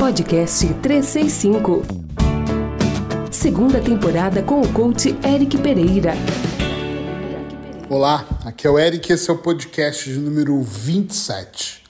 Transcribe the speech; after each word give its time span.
Podcast 0.00 0.66
365. 0.80 1.82
Segunda 3.30 3.82
temporada 3.82 4.42
com 4.42 4.62
o 4.62 4.72
coach 4.72 5.14
Eric 5.22 5.58
Pereira. 5.58 6.14
Olá, 7.86 8.26
aqui 8.46 8.66
é 8.66 8.70
o 8.70 8.78
Eric, 8.78 9.12
esse 9.12 9.28
é 9.28 9.34
o 9.34 9.36
podcast 9.36 10.10
de 10.10 10.18
número 10.18 10.62
27. 10.62 11.82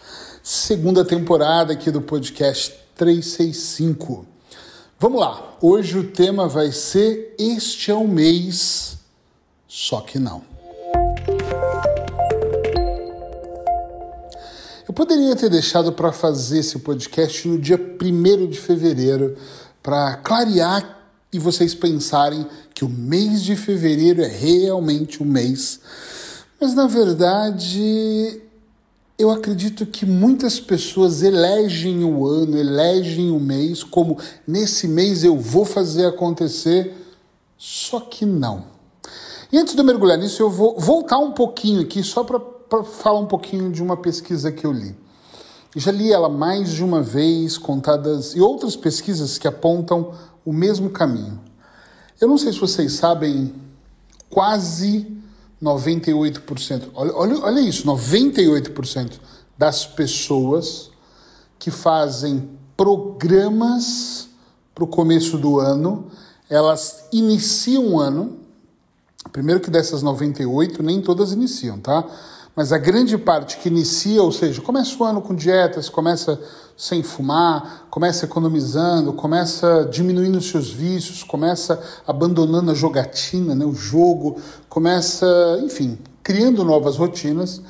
Segunda 0.43 1.05
temporada 1.05 1.73
aqui 1.73 1.89
do 1.93 2.03
podcast 2.03 2.75
365. 2.97 4.27
Vamos 4.99 5.21
lá, 5.21 5.57
hoje 5.63 5.97
o 5.97 6.09
tema 6.09 6.49
vai 6.49 6.73
ser 6.73 7.37
Este 7.39 7.93
é 7.93 7.95
o 7.95 8.09
mês, 8.09 8.99
só 9.69 10.01
que 10.01 10.19
não. 10.19 10.50
Eu 14.91 14.93
poderia 14.93 15.37
ter 15.37 15.49
deixado 15.49 15.93
para 15.93 16.11
fazer 16.11 16.59
esse 16.59 16.77
podcast 16.81 17.47
no 17.47 17.61
dia 17.61 17.79
1 17.79 18.49
de 18.49 18.59
fevereiro, 18.59 19.37
para 19.81 20.17
clarear 20.17 20.99
e 21.33 21.39
vocês 21.39 21.77
pensarem 21.77 22.45
que 22.75 22.85
o 22.85 22.89
mês 22.89 23.41
de 23.45 23.55
fevereiro 23.55 24.21
é 24.21 24.27
realmente 24.27 25.23
o 25.23 25.25
mês. 25.25 25.79
Mas 26.61 26.75
na 26.75 26.89
verdade, 26.89 28.43
eu 29.17 29.31
acredito 29.31 29.87
que 29.87 30.05
muitas 30.05 30.59
pessoas 30.59 31.23
elegem 31.23 32.03
o 32.03 32.27
ano, 32.27 32.59
elegem 32.59 33.31
o 33.31 33.39
mês 33.39 33.85
como 33.85 34.19
nesse 34.45 34.89
mês 34.89 35.23
eu 35.23 35.39
vou 35.39 35.65
fazer 35.65 36.07
acontecer, 36.07 36.97
só 37.57 38.01
que 38.01 38.27
não. 38.27 38.65
E 39.53 39.57
antes 39.57 39.73
de 39.73 39.81
eu 39.81 39.85
mergulhar 39.85 40.19
nisso, 40.19 40.43
eu 40.43 40.51
vou 40.51 40.81
voltar 40.81 41.19
um 41.19 41.31
pouquinho 41.31 41.81
aqui 41.81 42.03
só 42.03 42.25
para 42.25 42.59
falar 42.85 43.19
um 43.19 43.27
pouquinho 43.27 43.71
de 43.71 43.83
uma 43.83 43.97
pesquisa 43.97 44.51
que 44.53 44.65
eu 44.65 44.73
li. 44.73 44.97
Já 45.77 45.93
li 45.93 46.13
ela 46.13 46.29
mais 46.29 46.71
de 46.71 46.83
uma 46.83 47.01
vez, 47.01 47.57
contadas, 47.57 48.35
e 48.35 48.41
outras 48.41 48.75
pesquisas 48.75 49.39
que 49.39 49.47
apontam 49.47 50.13
o 50.45 50.53
mesmo 50.53 50.91
caminho. 50.91 51.41
Eu 52.21 52.29
não 52.29 52.37
sei 52.37 52.53
se 52.53 52.59
vocês 52.59 52.95
sabem, 52.95 53.55
quase 54.29 55.07
98%, 55.63 56.91
olha, 56.95 57.15
olha, 57.15 57.39
olha 57.41 57.61
isso, 57.61 57.87
98% 57.87 59.21
das 59.57 59.87
pessoas 59.87 60.91
que 61.59 61.71
fazem 61.71 62.49
programas 62.77 64.29
para 64.75 64.85
o 64.85 64.87
começo 64.87 65.37
do 65.37 65.61
ano, 65.61 66.07
elas 66.49 67.05
iniciam 67.13 67.93
o 67.93 68.01
ano. 68.01 68.39
Primeiro 69.31 69.61
que 69.61 69.71
dessas 69.71 70.03
98, 70.03 70.83
nem 70.83 71.03
todas 71.03 71.33
iniciam, 71.33 71.79
tá? 71.79 72.05
Mas 72.55 72.73
a 72.73 72.79
grande 72.79 73.17
parte 73.17 73.59
que 73.59 73.69
inicia, 73.69 74.23
ou 74.23 74.33
seja, 74.33 74.61
começa 74.61 75.01
o 75.03 75.05
ano 75.05 75.23
com 75.23 75.35
dietas, 75.35 75.89
começa 75.89 76.41
sem 76.77 77.03
fumar, 77.03 77.87
começa 77.91 78.25
economizando, 78.25 79.13
começa 79.13 79.89
diminuindo 79.91 80.41
seus 80.41 80.71
vícios, 80.71 81.23
começa 81.23 81.81
abandonando 82.07 82.71
a 82.71 82.75
jogatina, 82.75 83.55
né, 83.55 83.65
o 83.65 83.75
jogo, 83.75 84.37
começa, 84.69 85.27
enfim, 85.63 85.99
criando 86.23 86.65
novas 86.65 86.97
rotinas, 86.97 87.63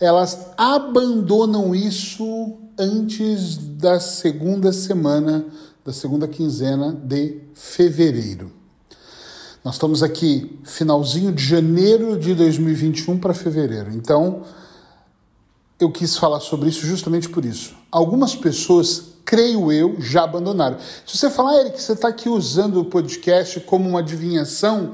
elas 0.00 0.48
abandonam 0.56 1.74
isso 1.74 2.56
antes 2.78 3.56
da 3.56 3.98
segunda 3.98 4.72
semana, 4.72 5.46
da 5.84 5.92
segunda 5.92 6.28
quinzena 6.28 6.92
de 6.92 7.40
fevereiro. 7.54 8.50
Nós 9.66 9.74
estamos 9.74 10.00
aqui 10.00 10.60
finalzinho 10.62 11.32
de 11.32 11.44
janeiro 11.44 12.16
de 12.16 12.36
2021 12.36 13.18
para 13.18 13.34
fevereiro. 13.34 13.90
Então, 13.92 14.42
eu 15.80 15.90
quis 15.90 16.16
falar 16.16 16.38
sobre 16.38 16.68
isso 16.68 16.86
justamente 16.86 17.28
por 17.28 17.44
isso. 17.44 17.74
Algumas 17.90 18.36
pessoas, 18.36 19.02
creio 19.24 19.72
eu, 19.72 19.96
já 19.98 20.22
abandonaram. 20.22 20.78
Se 21.04 21.18
você 21.18 21.28
falar, 21.28 21.62
Eric, 21.62 21.82
você 21.82 21.94
está 21.94 22.06
aqui 22.06 22.28
usando 22.28 22.78
o 22.78 22.84
podcast 22.84 23.58
como 23.58 23.88
uma 23.88 23.98
adivinhação, 23.98 24.92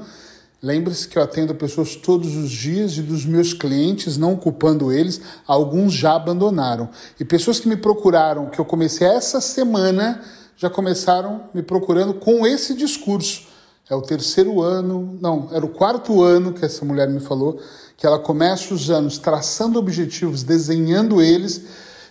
lembre-se 0.59 1.07
que 1.07 1.19
eu 1.19 1.21
atendo 1.21 1.53
pessoas 1.53 1.95
todos 1.95 2.35
os 2.35 2.49
dias 2.49 2.97
e 2.97 3.03
dos 3.03 3.27
meus 3.27 3.53
clientes, 3.53 4.17
não 4.17 4.35
culpando 4.35 4.91
eles, 4.91 5.21
alguns 5.45 5.93
já 5.93 6.15
abandonaram. 6.15 6.89
E 7.19 7.23
pessoas 7.23 7.59
que 7.59 7.69
me 7.69 7.77
procuraram, 7.77 8.47
que 8.47 8.57
eu 8.57 8.65
comecei 8.65 9.05
essa 9.05 9.39
semana, 9.39 10.19
já 10.57 10.67
começaram 10.67 11.43
me 11.53 11.61
procurando 11.61 12.15
com 12.15 12.47
esse 12.47 12.73
discurso 12.73 13.52
é 13.89 13.95
o 13.95 14.01
terceiro 14.01 14.61
ano, 14.61 15.17
não, 15.19 15.49
era 15.51 15.65
o 15.65 15.69
quarto 15.69 16.23
ano 16.23 16.53
que 16.53 16.63
essa 16.63 16.85
mulher 16.85 17.09
me 17.09 17.19
falou, 17.19 17.59
que 17.97 18.05
ela 18.05 18.17
começa 18.17 18.73
os 18.73 18.89
anos 18.89 19.17
traçando 19.17 19.77
objetivos, 19.77 20.43
desenhando 20.43 21.21
eles 21.21 21.61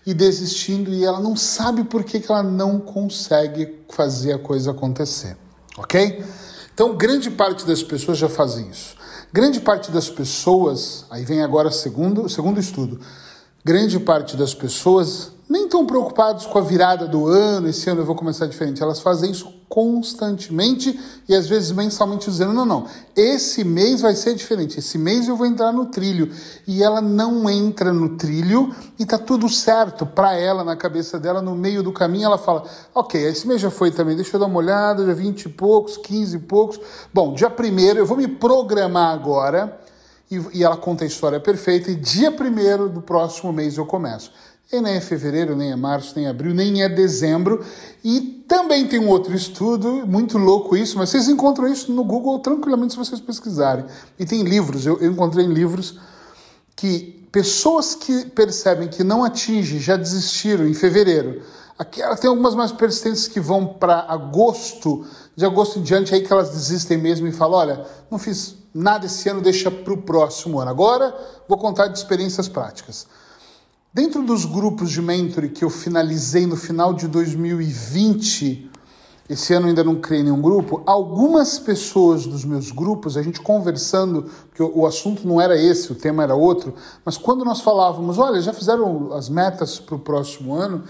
e 0.04 0.12
desistindo, 0.12 0.92
e 0.92 1.04
ela 1.04 1.20
não 1.20 1.34
sabe 1.36 1.84
por 1.84 2.04
que, 2.04 2.20
que 2.20 2.30
ela 2.30 2.42
não 2.42 2.78
consegue 2.78 3.84
fazer 3.88 4.32
a 4.32 4.38
coisa 4.38 4.72
acontecer, 4.72 5.36
ok? 5.78 6.22
Então, 6.74 6.96
grande 6.96 7.30
parte 7.30 7.66
das 7.66 7.82
pessoas 7.82 8.18
já 8.18 8.28
fazem 8.28 8.68
isso. 8.68 8.96
Grande 9.32 9.60
parte 9.60 9.90
das 9.90 10.10
pessoas, 10.10 11.06
aí 11.10 11.24
vem 11.24 11.42
agora 11.42 11.68
o 11.68 11.72
segundo, 11.72 12.28
segundo 12.28 12.60
estudo, 12.60 13.00
grande 13.64 13.98
parte 13.98 14.36
das 14.36 14.54
pessoas 14.54 15.32
nem 15.48 15.68
tão 15.68 15.86
preocupados 15.86 16.46
com 16.46 16.58
a 16.58 16.62
virada 16.62 17.06
do 17.06 17.26
ano, 17.26 17.68
esse 17.68 17.88
ano 17.88 18.00
eu 18.00 18.06
vou 18.06 18.14
começar 18.14 18.46
diferente. 18.46 18.82
Elas 18.82 19.00
fazem 19.00 19.30
isso 19.30 19.52
constantemente 19.72 21.00
e 21.26 21.34
às 21.34 21.48
vezes 21.48 21.72
mensalmente 21.72 22.28
dizendo: 22.28 22.52
não, 22.52 22.66
não, 22.66 22.86
esse 23.16 23.64
mês 23.64 24.02
vai 24.02 24.14
ser 24.14 24.34
diferente, 24.34 24.78
esse 24.78 24.98
mês 24.98 25.26
eu 25.26 25.34
vou 25.34 25.46
entrar 25.46 25.72
no 25.72 25.86
trilho. 25.86 26.30
E 26.66 26.82
ela 26.82 27.00
não 27.00 27.48
entra 27.48 27.90
no 27.90 28.18
trilho 28.18 28.74
e 28.98 29.06
tá 29.06 29.16
tudo 29.16 29.48
certo 29.48 30.04
para 30.04 30.34
ela, 30.34 30.62
na 30.62 30.76
cabeça 30.76 31.18
dela, 31.18 31.40
no 31.40 31.54
meio 31.54 31.82
do 31.82 31.90
caminho. 31.90 32.26
Ela 32.26 32.36
fala: 32.36 32.64
ok, 32.94 33.18
esse 33.24 33.48
mês 33.48 33.62
já 33.62 33.70
foi 33.70 33.90
também, 33.90 34.14
deixa 34.14 34.36
eu 34.36 34.40
dar 34.40 34.44
uma 34.44 34.58
olhada, 34.58 35.06
já 35.06 35.14
20 35.14 35.46
e 35.46 35.48
poucos, 35.48 35.96
15 35.96 36.36
e 36.36 36.40
poucos. 36.40 36.78
Bom, 37.14 37.32
dia 37.32 37.48
primeiro 37.48 37.98
eu 37.98 38.04
vou 38.04 38.18
me 38.18 38.28
programar 38.28 39.14
agora. 39.14 39.80
E, 40.30 40.58
e 40.58 40.64
ela 40.64 40.78
conta 40.78 41.04
a 41.04 41.06
história 41.06 41.38
perfeita, 41.38 41.90
e 41.90 41.94
dia 41.94 42.32
primeiro 42.32 42.88
do 42.88 43.02
próximo 43.02 43.52
mês 43.52 43.76
eu 43.76 43.84
começo. 43.84 44.30
E 44.72 44.80
nem 44.80 44.94
é 44.94 45.00
fevereiro, 45.02 45.54
nem 45.54 45.70
é 45.70 45.76
março, 45.76 46.14
nem 46.16 46.24
é 46.24 46.30
abril, 46.30 46.54
nem 46.54 46.82
é 46.82 46.88
dezembro. 46.88 47.62
E 48.02 48.42
também 48.48 48.88
tem 48.88 48.98
um 48.98 49.08
outro 49.10 49.34
estudo, 49.34 50.06
muito 50.06 50.38
louco 50.38 50.74
isso, 50.74 50.96
mas 50.96 51.10
vocês 51.10 51.28
encontram 51.28 51.68
isso 51.68 51.92
no 51.92 52.02
Google 52.02 52.38
tranquilamente 52.38 52.94
se 52.94 52.98
vocês 52.98 53.20
pesquisarem. 53.20 53.84
E 54.18 54.24
tem 54.24 54.42
livros, 54.42 54.86
eu, 54.86 54.98
eu 54.98 55.12
encontrei 55.12 55.44
livros 55.44 56.00
que 56.74 57.22
pessoas 57.30 57.94
que 57.94 58.24
percebem 58.30 58.88
que 58.88 59.04
não 59.04 59.22
atingem, 59.22 59.78
já 59.78 59.94
desistiram 59.94 60.66
em 60.66 60.72
fevereiro. 60.72 61.42
Aqui 61.78 62.00
tem 62.18 62.30
algumas 62.30 62.54
mais 62.54 62.72
persistentes 62.72 63.28
que 63.28 63.40
vão 63.40 63.66
para 63.66 64.06
agosto, 64.08 65.04
de 65.36 65.44
agosto 65.44 65.80
em 65.80 65.82
diante, 65.82 66.14
aí 66.14 66.22
que 66.22 66.32
elas 66.32 66.48
desistem 66.48 66.96
mesmo 66.96 67.26
e 67.26 67.32
falam: 67.32 67.58
olha, 67.58 67.86
não 68.10 68.18
fiz 68.18 68.54
nada 68.74 69.04
esse 69.04 69.28
ano, 69.28 69.42
deixa 69.42 69.70
para 69.70 69.92
o 69.92 69.98
próximo 69.98 70.58
ano. 70.58 70.70
Agora 70.70 71.14
vou 71.46 71.58
contar 71.58 71.88
de 71.88 71.98
experiências 71.98 72.48
práticas. 72.48 73.06
Dentro 73.94 74.22
dos 74.22 74.46
grupos 74.46 74.90
de 74.90 75.02
mentoring 75.02 75.50
que 75.50 75.62
eu 75.62 75.68
finalizei 75.68 76.46
no 76.46 76.56
final 76.56 76.94
de 76.94 77.06
2020, 77.06 78.70
esse 79.28 79.52
ano 79.52 79.66
ainda 79.66 79.84
não 79.84 79.96
criei 79.96 80.22
nenhum 80.22 80.40
grupo, 80.40 80.82
algumas 80.86 81.58
pessoas 81.58 82.24
dos 82.24 82.42
meus 82.42 82.70
grupos, 82.70 83.18
a 83.18 83.22
gente 83.22 83.42
conversando, 83.42 84.30
porque 84.48 84.62
o 84.62 84.86
assunto 84.86 85.28
não 85.28 85.38
era 85.38 85.60
esse, 85.60 85.92
o 85.92 85.94
tema 85.94 86.22
era 86.22 86.34
outro, 86.34 86.74
mas 87.04 87.18
quando 87.18 87.44
nós 87.44 87.60
falávamos, 87.60 88.16
olha, 88.16 88.40
já 88.40 88.54
fizeram 88.54 89.12
as 89.12 89.28
metas 89.28 89.78
para 89.78 89.96
o 89.96 89.98
próximo 89.98 90.54
ano, 90.54 90.84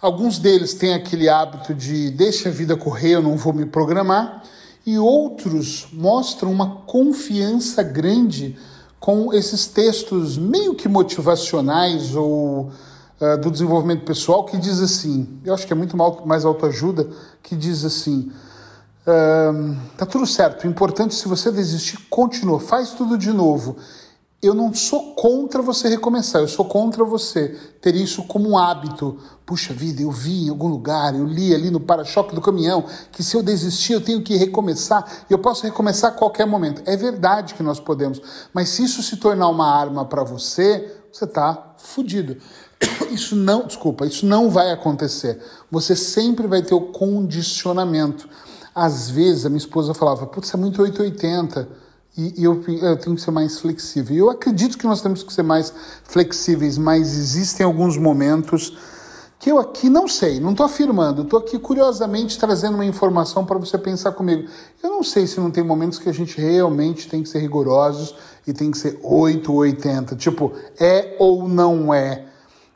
alguns 0.00 0.38
deles 0.38 0.72
têm 0.72 0.94
aquele 0.94 1.28
hábito 1.28 1.74
de 1.74 2.10
deixa 2.12 2.48
a 2.48 2.52
vida 2.52 2.78
correr, 2.78 3.16
eu 3.16 3.22
não 3.22 3.36
vou 3.36 3.52
me 3.52 3.66
programar, 3.66 4.42
e 4.86 4.98
outros 4.98 5.86
mostram 5.92 6.50
uma 6.50 6.76
confiança 6.86 7.82
grande 7.82 8.56
com 9.00 9.32
esses 9.32 9.66
textos 9.66 10.36
meio 10.36 10.74
que 10.74 10.88
motivacionais 10.88 12.14
ou 12.14 12.70
uh, 13.20 13.38
do 13.40 13.50
desenvolvimento 13.50 14.04
pessoal 14.04 14.44
que 14.44 14.56
diz 14.56 14.80
assim, 14.80 15.40
eu 15.44 15.54
acho 15.54 15.66
que 15.66 15.72
é 15.72 15.76
muito 15.76 15.96
mais 15.96 16.44
autoajuda, 16.44 17.08
que 17.42 17.54
diz 17.54 17.84
assim, 17.84 18.32
uh, 19.06 19.76
tá 19.96 20.04
tudo 20.04 20.26
certo, 20.26 20.64
o 20.64 20.66
importante 20.66 21.14
se 21.14 21.28
você 21.28 21.50
desistir, 21.50 21.98
continua, 22.10 22.58
faz 22.58 22.90
tudo 22.90 23.16
de 23.16 23.32
novo 23.32 23.76
eu 24.40 24.54
não 24.54 24.72
sou 24.72 25.14
contra 25.16 25.60
você 25.60 25.88
recomeçar, 25.88 26.40
eu 26.40 26.46
sou 26.46 26.64
contra 26.64 27.04
você 27.04 27.48
ter 27.80 27.96
isso 27.96 28.22
como 28.22 28.50
um 28.50 28.56
hábito. 28.58 29.18
Puxa 29.44 29.74
vida, 29.74 30.00
eu 30.00 30.12
vi 30.12 30.44
em 30.44 30.48
algum 30.48 30.68
lugar, 30.68 31.14
eu 31.14 31.24
li 31.24 31.52
ali 31.52 31.70
no 31.70 31.80
para-choque 31.80 32.34
do 32.34 32.40
caminhão 32.40 32.84
que 33.10 33.22
se 33.22 33.36
eu 33.36 33.42
desistir 33.42 33.94
eu 33.94 34.00
tenho 34.00 34.22
que 34.22 34.36
recomeçar 34.36 35.24
e 35.28 35.32
eu 35.32 35.38
posso 35.40 35.64
recomeçar 35.64 36.12
a 36.12 36.14
qualquer 36.14 36.46
momento. 36.46 36.82
É 36.86 36.96
verdade 36.96 37.54
que 37.54 37.64
nós 37.64 37.80
podemos, 37.80 38.22
mas 38.52 38.68
se 38.68 38.84
isso 38.84 39.02
se 39.02 39.16
tornar 39.16 39.48
uma 39.48 39.68
arma 39.68 40.04
para 40.04 40.22
você, 40.22 40.96
você 41.12 41.24
está 41.24 41.74
fudido. 41.78 42.36
Isso 43.10 43.34
não, 43.34 43.66
desculpa, 43.66 44.06
isso 44.06 44.24
não 44.24 44.50
vai 44.50 44.70
acontecer. 44.70 45.42
Você 45.68 45.96
sempre 45.96 46.46
vai 46.46 46.62
ter 46.62 46.74
o 46.74 46.92
condicionamento. 46.92 48.28
Às 48.72 49.10
vezes 49.10 49.44
a 49.44 49.48
minha 49.48 49.58
esposa 49.58 49.94
falava, 49.94 50.26
putz, 50.26 50.54
é 50.54 50.56
muito 50.56 50.80
880 50.80 51.87
e, 52.18 52.34
e 52.40 52.44
eu, 52.44 52.60
eu, 52.82 52.96
tenho 52.96 53.14
que 53.14 53.22
ser 53.22 53.30
mais 53.30 53.60
flexível. 53.60 54.16
Eu 54.16 54.30
acredito 54.30 54.76
que 54.76 54.84
nós 54.84 55.00
temos 55.00 55.22
que 55.22 55.32
ser 55.32 55.44
mais 55.44 55.72
flexíveis, 56.02 56.76
mas 56.76 57.16
existem 57.16 57.64
alguns 57.64 57.96
momentos 57.96 58.76
que 59.38 59.52
eu 59.52 59.58
aqui 59.60 59.88
não 59.88 60.08
sei, 60.08 60.40
não 60.40 60.50
estou 60.50 60.66
afirmando, 60.66 61.22
estou 61.22 61.38
aqui 61.38 61.56
curiosamente 61.60 62.36
trazendo 62.36 62.74
uma 62.74 62.84
informação 62.84 63.46
para 63.46 63.56
você 63.56 63.78
pensar 63.78 64.10
comigo. 64.10 64.48
Eu 64.82 64.90
não 64.90 65.04
sei 65.04 65.28
se 65.28 65.38
não 65.38 65.48
tem 65.48 65.62
momentos 65.62 66.00
que 66.00 66.08
a 66.08 66.12
gente 66.12 66.40
realmente 66.40 67.08
tem 67.08 67.22
que 67.22 67.28
ser 67.28 67.38
rigorosos 67.38 68.16
e 68.44 68.52
tem 68.52 68.72
que 68.72 68.78
ser 68.78 68.98
8 69.00 69.52
ou 69.52 69.58
80, 69.58 70.16
tipo, 70.16 70.52
é 70.80 71.14
ou 71.20 71.48
não 71.48 71.94
é. 71.94 72.24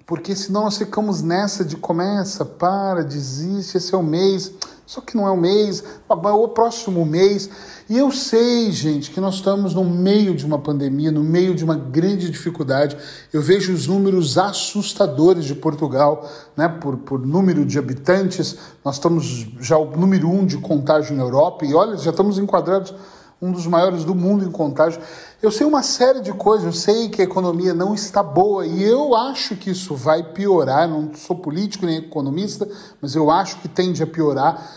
Porque 0.06 0.36
senão 0.36 0.64
nós 0.64 0.78
ficamos 0.78 1.20
nessa 1.20 1.64
de 1.64 1.76
começa, 1.76 2.44
para, 2.44 3.02
desiste, 3.02 3.76
esse 3.76 3.92
é 3.92 3.98
o 3.98 4.02
mês, 4.04 4.52
só 4.86 5.00
que 5.00 5.16
não 5.16 5.26
é 5.26 5.30
o 5.30 5.36
mês, 5.36 5.82
é 5.82 6.12
o 6.12 6.48
próximo 6.48 7.04
mês. 7.04 7.48
E 7.88 7.98
eu 7.98 8.10
sei, 8.10 8.70
gente, 8.70 9.10
que 9.10 9.20
nós 9.20 9.36
estamos 9.36 9.74
no 9.74 9.84
meio 9.84 10.34
de 10.34 10.44
uma 10.44 10.58
pandemia, 10.58 11.10
no 11.10 11.22
meio 11.22 11.54
de 11.54 11.64
uma 11.64 11.76
grande 11.76 12.30
dificuldade. 12.30 12.96
Eu 13.32 13.40
vejo 13.40 13.72
os 13.72 13.86
números 13.86 14.36
assustadores 14.38 15.44
de 15.44 15.54
Portugal, 15.54 16.28
né, 16.56 16.68
por, 16.68 16.96
por 16.98 17.24
número 17.24 17.64
de 17.64 17.78
habitantes. 17.78 18.56
Nós 18.84 18.96
estamos 18.96 19.46
já 19.60 19.76
o 19.78 19.96
número 19.96 20.28
um 20.28 20.44
de 20.44 20.58
contágio 20.58 21.16
na 21.16 21.22
Europa, 21.22 21.64
e 21.64 21.74
olha, 21.74 21.96
já 21.96 22.10
estamos 22.10 22.38
enquadrados 22.38 22.94
um 23.42 23.50
dos 23.50 23.66
maiores 23.66 24.04
do 24.04 24.14
mundo 24.14 24.44
em 24.44 24.50
contágio. 24.52 25.02
Eu 25.42 25.50
sei 25.50 25.66
uma 25.66 25.82
série 25.82 26.20
de 26.20 26.32
coisas, 26.32 26.64
eu 26.64 26.72
sei 26.72 27.08
que 27.08 27.20
a 27.20 27.24
economia 27.24 27.74
não 27.74 27.92
está 27.92 28.22
boa 28.22 28.64
e 28.64 28.84
eu 28.84 29.16
acho 29.16 29.56
que 29.56 29.70
isso 29.70 29.96
vai 29.96 30.22
piorar. 30.22 30.88
Não 30.88 31.12
sou 31.16 31.34
político 31.34 31.84
nem 31.84 31.96
economista, 31.96 32.68
mas 33.00 33.16
eu 33.16 33.28
acho 33.28 33.58
que 33.58 33.68
tende 33.68 34.00
a 34.00 34.06
piorar. 34.06 34.70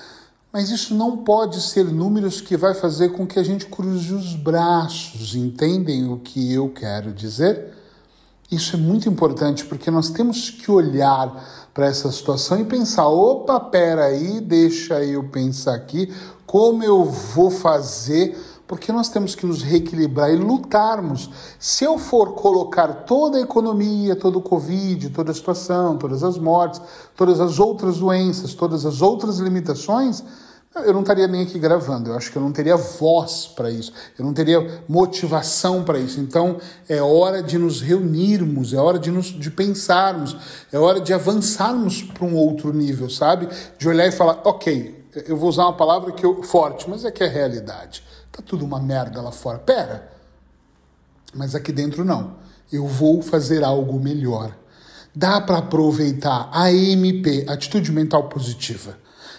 Mas 0.52 0.72
isso 0.72 0.96
não 0.96 1.18
pode 1.18 1.62
ser 1.62 1.86
números 1.86 2.42
que 2.42 2.58
vai 2.58 2.74
fazer 2.74 3.10
com 3.10 3.28
que 3.28 3.38
a 3.38 3.44
gente 3.44 3.68
cruze 3.68 4.12
os 4.14 4.36
braços. 4.36 5.36
Entendem 5.36 6.12
o 6.12 6.18
que 6.18 6.52
eu 6.52 6.70
quero 6.70 7.14
dizer? 7.14 7.72
Isso 8.50 8.76
é 8.76 8.80
muito 8.80 9.08
importante 9.08 9.66
porque 9.66 9.92
nós 9.92 10.10
temos 10.10 10.50
que 10.50 10.72
olhar 10.72 11.70
para 11.74 11.88
essa 11.88 12.12
situação 12.12 12.60
e 12.60 12.64
pensar: 12.64 13.08
opa, 13.08 13.60
peraí, 13.60 14.40
deixa 14.40 15.04
eu 15.04 15.24
pensar 15.26 15.76
aqui 15.76 16.12
como 16.46 16.84
eu 16.84 17.04
vou 17.04 17.52
fazer 17.52 18.38
porque 18.68 18.92
nós 18.92 19.10
temos 19.10 19.36
que 19.36 19.46
nos 19.46 19.62
reequilibrar 19.62 20.32
e 20.32 20.36
lutarmos. 20.36 21.30
Se 21.60 21.84
eu 21.84 21.98
for 21.98 22.34
colocar 22.34 22.88
toda 23.06 23.38
a 23.38 23.42
economia, 23.42 24.16
todo 24.16 24.40
o 24.40 24.42
Covid, 24.42 25.10
toda 25.12 25.32
a 25.32 25.36
situação, 25.36 25.98
todas 25.98 26.24
as 26.24 26.38
mortes, 26.38 26.82
todas 27.16 27.40
as 27.40 27.60
outras 27.60 27.98
doenças, 27.98 28.54
todas 28.54 28.86
as 28.86 29.02
outras 29.02 29.38
limitações, 29.40 30.24
eu 30.84 30.94
não 30.94 31.02
estaria 31.02 31.28
nem 31.28 31.44
aqui 31.44 31.58
gravando. 31.58 32.10
Eu 32.10 32.18
acho 32.18 32.32
que 32.32 32.38
eu 32.38 32.42
não 32.42 32.52
teria 32.52 32.76
voz 32.76 33.48
para 33.48 33.70
isso, 33.70 33.94
eu 34.18 34.26
não 34.26 34.34
teria 34.34 34.84
motivação 34.90 35.84
para 35.84 36.00
isso. 36.00 36.20
Então 36.20 36.58
é 36.90 37.02
hora 37.02 37.42
de 37.42 37.58
nos 37.58 37.82
reunirmos, 37.82 38.74
é 38.74 38.78
hora 38.78 39.00
de, 39.00 39.12
nos, 39.12 39.28
de 39.28 39.50
pensarmos, 39.50 40.36
é 40.72 40.78
hora 40.78 41.00
de 41.00 41.14
avançarmos 41.14 42.02
para 42.02 42.26
um 42.26 42.36
outro 42.36 42.74
nível, 42.74 43.10
sabe? 43.10 43.48
De 43.78 43.88
olhar 43.88 44.08
e 44.08 44.12
falar, 44.12 44.42
ok, 44.44 45.06
eu 45.28 45.38
vou 45.38 45.48
usar 45.48 45.64
uma 45.64 45.78
palavra 45.78 46.12
que 46.12 46.26
eu, 46.26 46.44
forte, 46.44 46.90
mas 46.90 47.06
é 47.06 47.12
que 47.12 47.24
é 47.24 47.28
realidade. 47.28 48.04
Tá 48.36 48.44
tudo 48.46 48.66
uma 48.66 48.82
merda 48.82 49.22
lá 49.22 49.32
fora. 49.32 49.58
Pera, 49.60 50.12
mas 51.34 51.56
aqui 51.56 51.72
dentro 51.72 52.04
não. 52.04 52.36
Eu 52.70 52.86
vou 52.86 53.22
fazer 53.22 53.64
algo 53.64 53.98
melhor. 53.98 54.54
Dá 55.16 55.40
para 55.40 55.60
aproveitar 55.60 56.50
a 56.52 56.70
MP, 56.70 57.46
atitude 57.48 57.94
mental 57.94 58.28
positiva. 58.28 58.98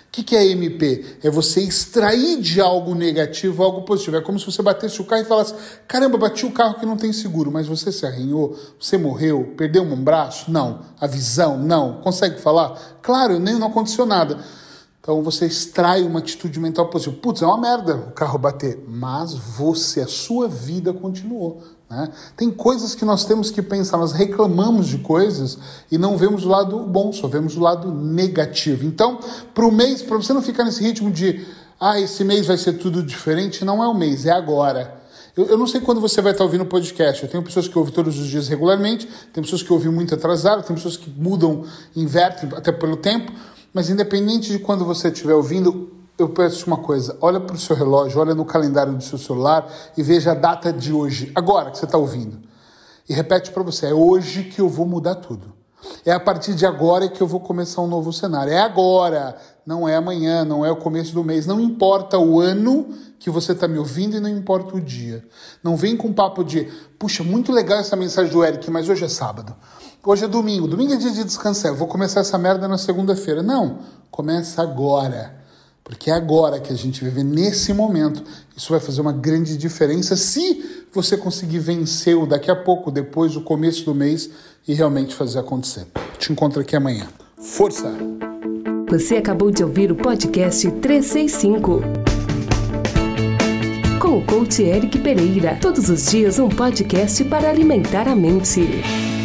O 0.08 0.10
que, 0.16 0.22
que 0.22 0.34
é 0.34 0.46
MP? 0.46 1.18
É 1.22 1.28
você 1.28 1.60
extrair 1.60 2.40
de 2.40 2.58
algo 2.58 2.94
negativo 2.94 3.62
algo 3.62 3.82
positivo. 3.82 4.16
É 4.16 4.22
como 4.22 4.38
se 4.38 4.46
você 4.46 4.62
batesse 4.62 4.98
o 4.98 5.04
carro 5.04 5.20
e 5.20 5.26
falasse: 5.26 5.54
caramba, 5.86 6.16
bati 6.16 6.46
o 6.46 6.52
carro 6.52 6.78
que 6.78 6.86
não 6.86 6.96
tem 6.96 7.12
seguro, 7.12 7.52
mas 7.52 7.66
você 7.66 7.92
se 7.92 8.06
arranhou, 8.06 8.58
você 8.80 8.96
morreu, 8.96 9.52
perdeu 9.58 9.82
um 9.82 10.02
braço? 10.02 10.50
Não. 10.50 10.80
A 10.98 11.06
visão? 11.06 11.58
Não. 11.58 12.00
Consegue 12.00 12.40
falar? 12.40 12.98
Claro, 13.02 13.38
nem 13.38 13.58
não 13.58 13.66
aconteceu 13.66 14.06
nada. 14.06 14.38
Então 15.06 15.22
você 15.22 15.46
extrai 15.46 16.02
uma 16.02 16.18
atitude 16.18 16.58
mental 16.58 16.88
positiva. 16.88 17.16
Putz, 17.22 17.40
é 17.40 17.46
uma 17.46 17.60
merda 17.60 17.94
o 17.94 18.10
carro 18.10 18.36
bater, 18.40 18.84
mas 18.88 19.34
você, 19.34 20.00
a 20.00 20.08
sua 20.08 20.48
vida 20.48 20.92
continuou. 20.92 21.62
Né? 21.88 22.08
Tem 22.36 22.50
coisas 22.50 22.92
que 22.92 23.04
nós 23.04 23.24
temos 23.24 23.48
que 23.48 23.62
pensar, 23.62 23.98
nós 23.98 24.10
reclamamos 24.10 24.88
de 24.88 24.98
coisas 24.98 25.58
e 25.92 25.96
não 25.96 26.16
vemos 26.16 26.44
o 26.44 26.48
lado 26.48 26.80
bom, 26.80 27.12
só 27.12 27.28
vemos 27.28 27.56
o 27.56 27.60
lado 27.60 27.88
negativo. 27.92 28.84
Então, 28.84 29.20
para 29.54 29.64
o 29.64 29.70
mês, 29.70 30.02
para 30.02 30.16
você 30.16 30.32
não 30.32 30.42
ficar 30.42 30.64
nesse 30.64 30.82
ritmo 30.82 31.08
de 31.08 31.46
ah, 31.78 32.00
esse 32.00 32.24
mês 32.24 32.48
vai 32.48 32.58
ser 32.58 32.72
tudo 32.72 33.00
diferente, 33.00 33.64
não 33.64 33.80
é 33.84 33.86
o 33.86 33.94
mês, 33.94 34.26
é 34.26 34.32
agora. 34.32 34.92
Eu, 35.36 35.44
eu 35.46 35.56
não 35.56 35.68
sei 35.68 35.80
quando 35.80 36.00
você 36.00 36.20
vai 36.20 36.32
estar 36.32 36.42
ouvindo 36.42 36.62
o 36.62 36.66
podcast. 36.66 37.22
Eu 37.22 37.28
tenho 37.28 37.44
pessoas 37.44 37.68
que 37.68 37.78
ouvem 37.78 37.94
todos 37.94 38.18
os 38.18 38.26
dias 38.26 38.48
regularmente, 38.48 39.08
tem 39.32 39.40
pessoas 39.40 39.62
que 39.62 39.72
ouvem 39.72 39.92
muito 39.92 40.12
atrasado, 40.12 40.64
tem 40.64 40.74
pessoas 40.74 40.96
que 40.96 41.08
mudam, 41.08 41.64
invertem 41.94 42.50
até 42.56 42.72
pelo 42.72 42.96
tempo. 42.96 43.30
Mas 43.76 43.90
independente 43.90 44.50
de 44.50 44.58
quando 44.58 44.86
você 44.86 45.08
estiver 45.08 45.34
ouvindo, 45.34 45.90
eu 46.16 46.30
peço 46.30 46.66
uma 46.66 46.78
coisa: 46.78 47.14
olha 47.20 47.38
para 47.38 47.54
o 47.54 47.58
seu 47.58 47.76
relógio, 47.76 48.18
olha 48.18 48.34
no 48.34 48.42
calendário 48.42 48.94
do 48.94 49.04
seu 49.04 49.18
celular 49.18 49.70
e 49.94 50.02
veja 50.02 50.32
a 50.32 50.34
data 50.34 50.72
de 50.72 50.94
hoje, 50.94 51.30
agora 51.34 51.70
que 51.70 51.76
você 51.76 51.84
está 51.84 51.98
ouvindo. 51.98 52.40
E 53.06 53.12
repete 53.12 53.50
para 53.50 53.62
você: 53.62 53.88
é 53.88 53.92
hoje 53.92 54.44
que 54.44 54.62
eu 54.62 54.68
vou 54.70 54.86
mudar 54.86 55.16
tudo. 55.16 55.52
É 56.06 56.12
a 56.12 56.20
partir 56.20 56.54
de 56.54 56.64
agora 56.64 57.08
que 57.08 57.20
eu 57.20 57.26
vou 57.26 57.40
começar 57.40 57.82
um 57.82 57.88
novo 57.88 58.12
cenário. 58.12 58.52
É 58.52 58.60
agora, 58.60 59.36
não 59.66 59.88
é 59.88 59.96
amanhã, 59.96 60.44
não 60.44 60.64
é 60.64 60.70
o 60.70 60.76
começo 60.76 61.12
do 61.12 61.24
mês. 61.24 61.46
Não 61.46 61.60
importa 61.60 62.16
o 62.16 62.40
ano 62.40 62.86
que 63.18 63.28
você 63.28 63.50
está 63.50 63.66
me 63.66 63.76
ouvindo 63.76 64.16
e 64.16 64.20
não 64.20 64.28
importa 64.30 64.76
o 64.76 64.80
dia. 64.80 65.24
Não 65.64 65.76
vem 65.76 65.96
com 65.96 66.12
papo 66.12 66.44
de, 66.44 66.72
puxa, 66.96 67.24
muito 67.24 67.50
legal 67.50 67.80
essa 67.80 67.96
mensagem 67.96 68.30
do 68.30 68.44
Eric, 68.44 68.70
mas 68.70 68.88
hoje 68.88 69.04
é 69.04 69.08
sábado. 69.08 69.52
Hoje 70.04 70.24
é 70.24 70.28
domingo, 70.28 70.68
domingo 70.68 70.92
é 70.92 70.96
dia 70.96 71.10
de 71.10 71.24
descansar, 71.24 71.72
eu 71.72 71.76
vou 71.76 71.88
começar 71.88 72.20
essa 72.20 72.38
merda 72.38 72.68
na 72.68 72.78
segunda-feira. 72.78 73.42
Não, 73.42 73.80
começa 74.08 74.62
agora. 74.62 75.35
Porque 75.86 76.10
é 76.10 76.14
agora 76.14 76.58
que 76.58 76.72
a 76.72 76.76
gente 76.76 77.04
vive, 77.04 77.22
nesse 77.22 77.72
momento. 77.72 78.20
Isso 78.56 78.72
vai 78.72 78.80
fazer 78.80 79.00
uma 79.00 79.12
grande 79.12 79.56
diferença 79.56 80.16
se 80.16 80.84
você 80.92 81.16
conseguir 81.16 81.60
vencer 81.60 82.16
o 82.16 82.26
daqui 82.26 82.50
a 82.50 82.56
pouco, 82.56 82.90
depois 82.90 83.34
do 83.34 83.40
começo 83.40 83.84
do 83.84 83.94
mês 83.94 84.28
e 84.66 84.74
realmente 84.74 85.14
fazer 85.14 85.38
acontecer. 85.38 85.86
Te 86.18 86.32
encontro 86.32 86.60
aqui 86.60 86.74
amanhã. 86.74 87.06
Força! 87.38 87.94
Você 88.90 89.16
acabou 89.16 89.52
de 89.52 89.62
ouvir 89.62 89.92
o 89.92 89.94
podcast 89.94 90.68
365 90.72 91.80
com 94.00 94.18
o 94.18 94.26
coach 94.26 94.62
Eric 94.62 94.98
Pereira. 94.98 95.56
Todos 95.60 95.88
os 95.88 96.06
dias 96.06 96.40
um 96.40 96.48
podcast 96.48 97.22
para 97.24 97.48
alimentar 97.48 98.08
a 98.08 98.16
mente. 98.16 99.15